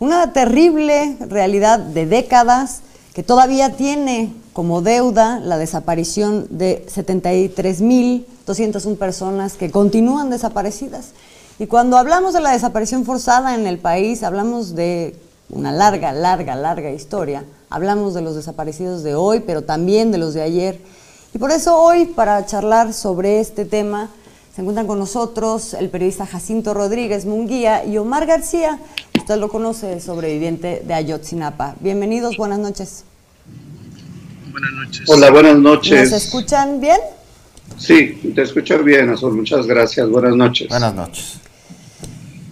[0.00, 2.82] Una terrible realidad de décadas
[3.14, 11.06] que todavía tiene como deuda la desaparición de 73.201 personas que continúan desaparecidas.
[11.58, 15.16] Y cuando hablamos de la desaparición forzada en el país, hablamos de
[15.50, 17.44] una larga, larga, larga historia.
[17.68, 20.80] Hablamos de los desaparecidos de hoy, pero también de los de ayer.
[21.34, 24.10] Y por eso hoy, para charlar sobre este tema,
[24.54, 28.80] se encuentran con nosotros el periodista Jacinto Rodríguez Munguía y Omar García.
[29.28, 31.74] Usted lo conoce, sobreviviente de Ayotzinapa.
[31.80, 33.04] Bienvenidos, buenas noches.
[34.50, 35.02] Buenas noches.
[35.06, 36.10] Hola, buenas noches.
[36.10, 36.96] ¿Nos escuchan bien?
[37.76, 39.34] Sí, te escucho bien, Azul.
[39.34, 40.08] Muchas gracias.
[40.08, 40.70] Buenas noches.
[40.70, 41.34] Buenas noches.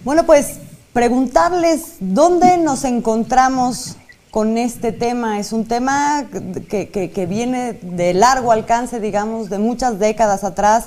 [0.03, 0.59] Bueno, pues
[0.93, 3.95] preguntarles dónde nos encontramos
[4.29, 5.39] con este tema.
[5.39, 10.85] Es un tema que, viene de largo alcance, digamos, de muchas décadas atrás.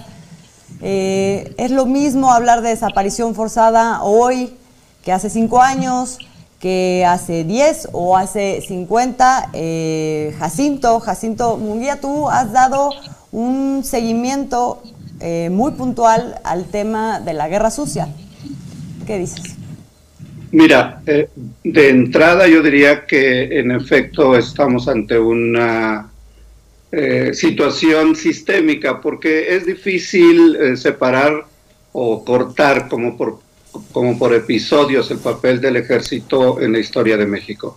[0.82, 4.54] Eh, es lo mismo hablar de desaparición forzada hoy
[5.02, 6.18] que hace cinco años,
[6.60, 9.50] que hace 10 o hace 50.
[9.54, 12.90] Eh, Jacinto, Jacinto Munguía, tú has dado
[13.32, 14.82] un seguimiento
[15.20, 18.08] eh, muy puntual al tema de la guerra sucia.
[19.06, 19.56] ¿Qué dices?
[20.52, 21.30] Mira, eh,
[21.64, 26.06] de entrada yo diría que en efecto estamos ante una
[27.32, 31.44] situación sistémica porque es difícil separar
[31.92, 33.38] o cortar como por
[33.92, 37.76] como por episodios el papel del ejército en la historia de México.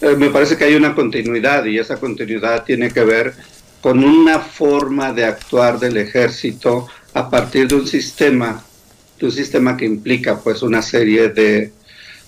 [0.00, 3.34] Eh, me parece que hay una continuidad y esa continuidad tiene que ver
[3.80, 8.64] con una forma de actuar del ejército a partir de un sistema,
[9.18, 11.72] de un sistema que implica pues una serie de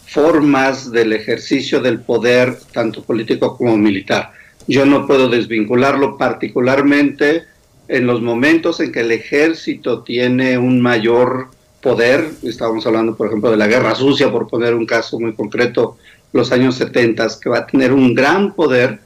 [0.06, 4.32] formas del ejercicio del poder, tanto político como militar.
[4.68, 7.44] Yo no puedo desvincularlo particularmente
[7.88, 11.50] en los momentos en que el ejército tiene un mayor
[11.86, 15.96] poder, estábamos hablando por ejemplo de la guerra sucia, por poner un caso muy concreto,
[16.32, 18.98] los años 70, que va a tener un gran poder,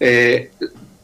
[0.00, 0.50] eh,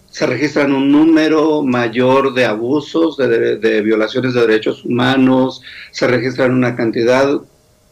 [0.09, 5.61] se registran un número mayor de abusos, de, violaciones de derechos humanos,
[5.91, 7.39] se registran una cantidad,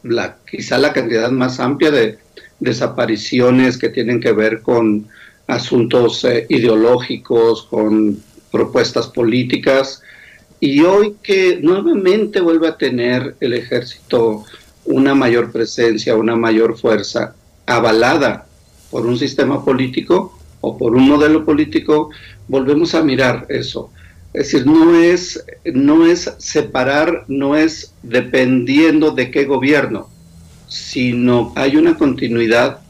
[0.05, 2.17] la, quizá la cantidad más amplia de
[2.61, 5.06] desapariciones que tienen que ver con
[5.49, 10.03] asuntos eh, ideológicos, con propuestas políticas,
[10.60, 14.44] y hoy que nuevamente vuelve a tener el ejército
[14.84, 17.34] una mayor presencia, una mayor fuerza,
[17.66, 18.46] avalada
[18.91, 22.10] por un sistema político o por un modelo político,
[22.48, 23.92] volvemos a mirar eso.
[24.32, 30.08] Es decir, no es, no es separar, no es dependiendo de qué gobierno,
[30.69, 32.80] sino hay una continuidad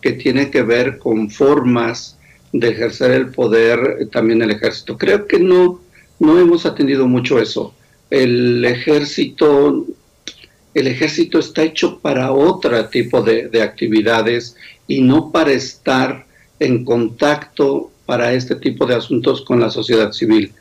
[0.00, 2.18] que tiene que ver con formas
[2.52, 4.96] de ejercer el poder también el ejército.
[4.96, 5.80] Creo que no,
[6.18, 7.74] no hemos atendido mucho eso.
[8.10, 9.86] El ejército,
[10.74, 16.26] el ejército está hecho para otro tipo de, de actividades y no para estar
[16.58, 20.52] en contacto para este tipo de asuntos con la sociedad civil.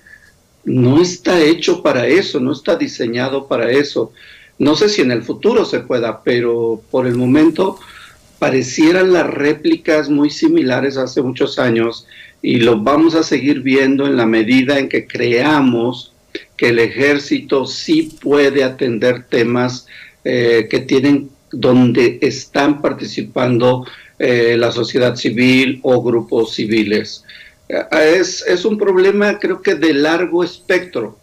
[0.66, 4.12] No está hecho para eso, no está diseñado para eso.
[4.60, 7.80] No sé si en el futuro se pueda, pero por el momento
[8.40, 12.08] parecieran las réplicas muy similares hace muchos años
[12.42, 16.14] y lo vamos a seguir viendo en la medida en que creamos
[16.56, 19.88] que el ejército sí puede atender temas
[20.24, 23.86] eh, que tienen donde están participando
[24.20, 27.24] eh, la sociedad civil o grupos civiles.
[27.70, 27.84] Eh,
[28.20, 31.18] es, es, un problema creo que de largo espectro.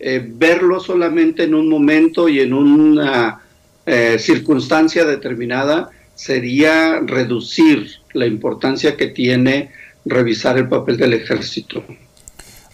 [0.00, 3.40] verlo solamente en un momento y en una
[4.18, 5.90] circunstancia determinada
[6.24, 9.70] sería reducir la importancia que tiene
[10.04, 11.82] revisar el papel del ejército.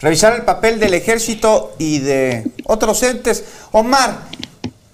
[0.01, 3.43] Revisar el papel del ejército y de otros entes.
[3.71, 4.27] Omar,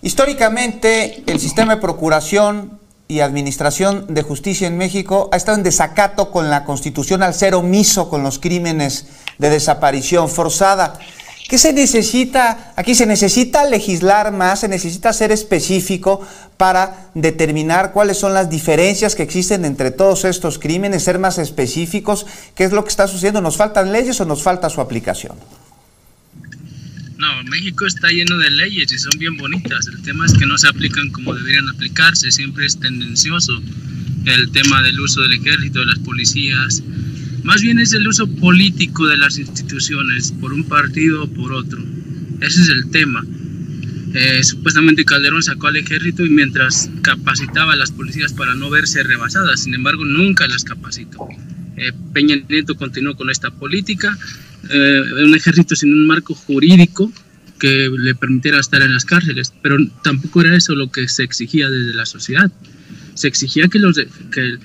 [0.01, 6.31] históricamente el sistema de procuración y administración de justicia en México ha estado en desacato
[6.31, 10.97] con la constitución al ser omiso con los crímenes de desaparición forzada.
[11.47, 12.73] ¿Qué se necesita?
[12.75, 19.13] Aquí se necesita legislar más, se necesita ser específico para determinar cuáles son las diferencias
[19.13, 22.25] que existen entre todos estos crímenes, ser más específicos,
[22.55, 25.35] qué es lo que está sucediendo, ¿nos faltan leyes o nos falta su aplicación?
[27.17, 29.87] No, México está lleno de leyes y son bien bonitas.
[29.87, 33.61] El tema es que no se aplican como deberían aplicarse, siempre es tendencioso
[34.25, 36.81] el tema del uso del ejército, de las policías,
[37.45, 41.79] más bien es el uso político de las instituciones por un partido o por otro.
[42.41, 43.23] Ese es el tema.
[44.15, 49.03] Eh, supuestamente Calderón sacó al ejército y mientras capacitaba a las policías para no verse
[49.03, 51.27] rebasadas, sin embargo nunca las capacitó.
[51.77, 54.17] Eh, Peña Nieto continuó con esta política,
[54.71, 57.11] eh, un ejército sin un marco jurídico
[57.59, 61.69] que le permitiera estar en las cárceles, pero tampoco era eso lo que se exigía
[61.69, 62.51] desde la sociedad.
[63.13, 63.97] se exigía que, los,
[64.31, 64.57] que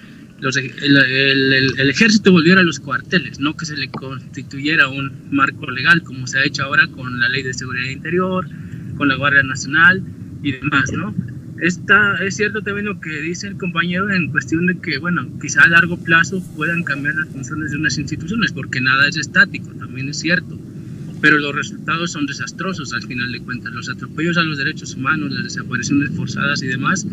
[0.42, 6.26] el, ejército volviera a los cuarteles, no que se le constituyera un marco legal como
[6.26, 8.46] se ha hecho ahora con la ley de seguridad interior,
[8.96, 10.02] con la Guardia Nacional
[10.42, 11.14] y demás, ¿no?
[11.60, 15.62] Está, es cierto también lo que dice el compañero en cuestión de que, bueno, quizá
[15.62, 20.08] a largo plazo puedan cambiar las funciones de unas instituciones, porque nada es estático, también
[20.08, 20.58] es cierto,
[21.20, 23.75] pero los resultados son desastrosos al final de cuentas.
[23.75, 27.06] Los atropellos a los derechos humanos, las desapariciones forzadas y demás,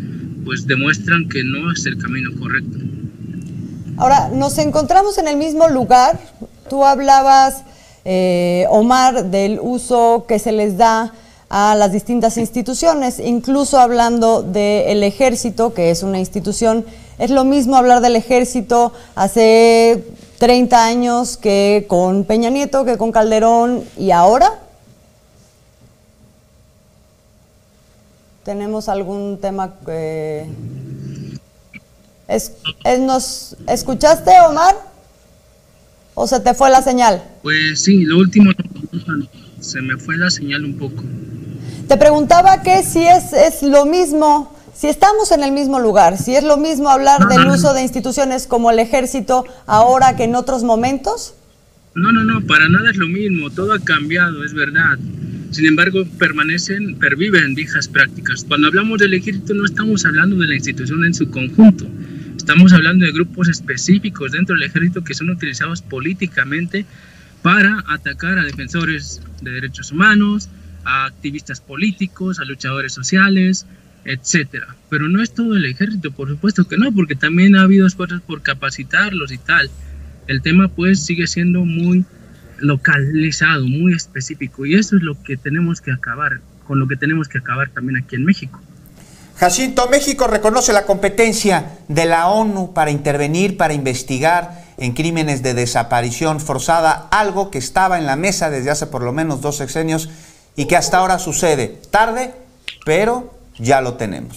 [0.44, 2.78] pues demuestran que no es el camino correcto.
[3.98, 6.20] Ahora, nos encontramos en el mismo lugar.
[6.70, 7.64] Tú hablabas,
[8.04, 11.12] eh, Omar, del uso que se les da
[11.50, 16.86] a las distintas instituciones, incluso hablando del ejército, que es una institución,
[17.18, 20.04] es lo mismo hablar del ejército hace
[20.38, 24.60] 30 años que con Peña Nieto, que con Calderón y ahora.
[28.44, 30.46] ¿Tenemos algún tema que...
[32.28, 32.52] Es,
[33.00, 34.76] ¿Nos escuchaste, Omar?
[36.14, 37.22] ¿O se te fue la señal?
[37.42, 38.52] Pues sí, lo último
[39.60, 41.02] se me fue la señal un poco.
[41.88, 46.36] Te preguntaba que si es, es lo mismo, si estamos en el mismo lugar, si
[46.36, 50.64] es lo mismo hablar del uso de instituciones como el ejército ahora que en otros
[50.64, 51.34] momentos.
[51.94, 54.98] No, no, no, para nada es lo mismo, todo ha cambiado, es verdad.
[55.50, 58.44] Sin embargo, permanecen, perviven viejas prácticas.
[58.46, 61.86] Cuando hablamos del ejército no estamos hablando de la institución en su conjunto,
[62.38, 66.86] Estamos hablando de grupos específicos dentro del ejército que son utilizados políticamente
[67.42, 70.48] para atacar a defensores de derechos humanos,
[70.84, 73.66] a activistas políticos, a luchadores sociales,
[74.04, 74.76] etcétera.
[74.88, 78.22] Pero no es todo el ejército, por supuesto que no, porque también ha habido esfuerzos
[78.22, 79.68] por capacitarlos y tal.
[80.28, 82.06] El tema pues sigue siendo muy
[82.60, 87.28] localizado, muy específico y eso es lo que tenemos que acabar, con lo que tenemos
[87.28, 88.62] que acabar también aquí en México.
[89.38, 95.54] Jacinto, México reconoce la competencia de la ONU para intervenir, para investigar en crímenes de
[95.54, 100.10] desaparición forzada, algo que estaba en la mesa desde hace por lo menos dos sexenios
[100.56, 101.72] y que hasta ahora sucede.
[101.90, 102.32] Tarde,
[102.84, 104.36] pero ya lo tenemos.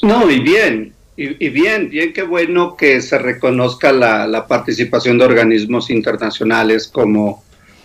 [0.00, 5.90] No, y bien, y, bien, bien qué bueno que se reconozca la, participación de organismos
[5.90, 7.44] internacionales como,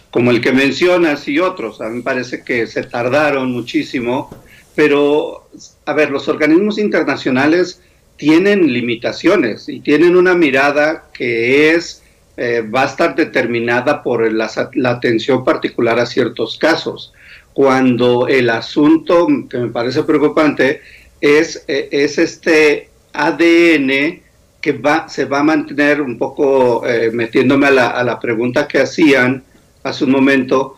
[0.09, 1.81] como el que mencionas y otros.
[1.81, 4.29] A mí me parece que se tardaron muchísimo
[4.75, 5.44] pero,
[5.85, 7.81] a ver, los organismos internacionales
[8.17, 12.01] tienen limitaciones y tienen una mirada que es,
[12.37, 14.49] eh, va a estar determinada por la,
[14.85, 17.13] atención particular a ciertos casos.
[17.53, 20.81] Cuando el asunto, que me parece preocupante,
[21.21, 24.21] es, eh, es este ADN
[24.61, 28.67] que va, se va a mantener un poco eh, metiéndome a la, a la pregunta
[28.67, 29.43] que hacían
[29.83, 30.75] hace un momento,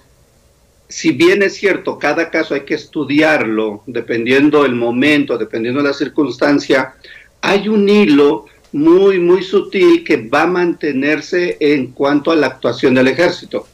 [0.89, 5.94] si bien es cierto, cada caso hay que estudiarlo, dependiendo el momento, dependiendo de la
[5.94, 6.95] circunstancia,
[7.42, 12.95] hay un hilo muy, muy sutil que va a mantenerse en cuanto a la actuación
[12.95, 13.68] del ejército.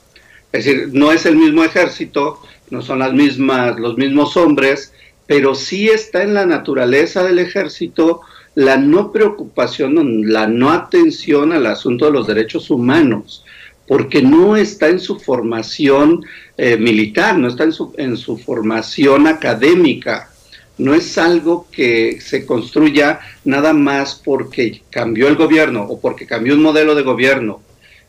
[0.51, 2.39] Es decir, no es el mismo ejército,
[2.69, 4.93] no son las mismas, los mismos hombres,
[5.27, 8.21] pero sí está en la naturaleza del ejército
[8.55, 13.43] la no preocupación, la no atención al asunto de los derechos humanos
[13.87, 16.25] porque no está en su formación
[16.57, 20.29] eh, militar, no está en su, en su formación académica,
[20.77, 26.55] no es algo que se construya nada más porque cambió el gobierno o porque cambió
[26.55, 27.61] un modelo de gobierno.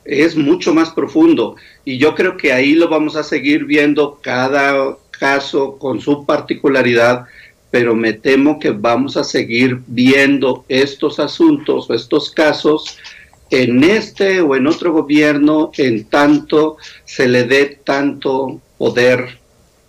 [0.05, 4.97] Es mucho más profundo y yo creo que ahí lo vamos a seguir viendo cada
[5.11, 7.27] caso con su particularidad,
[7.71, 12.99] pero me temo que vamos a seguir viendo estos asuntos o estos casos
[13.51, 19.39] en este o en otro gobierno en tanto se le dé tanto poder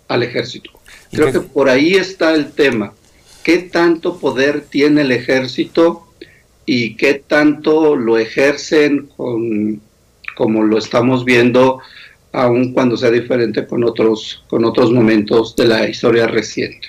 [0.08, 0.70] al ejército.
[1.10, 2.92] Creo que por ahí está el tema.
[3.42, 6.06] ¿Qué tanto poder tiene el ejército
[6.64, 9.80] y qué tanto lo ejercen con,
[10.36, 11.80] como lo estamos viendo,
[12.32, 16.88] aun cuando sea diferente con otros, con otros momentos de la historia reciente?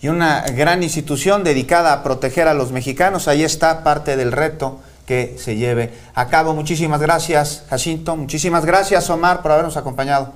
[0.00, 4.80] Y una gran institución dedicada a proteger a los mexicanos, ahí está parte del reto
[5.06, 6.54] que se lleve a cabo.
[6.54, 8.16] Muchísimas gracias, Jacinto.
[8.16, 10.32] Muchísimas gracias, Omar, por habernos acompañado.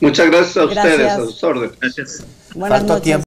[0.00, 2.24] Muchas gracias a ustedes, a sus órdenes.
[2.54, 3.20] Buenas noches.